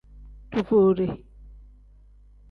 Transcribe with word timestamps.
Duvude. 0.51 1.07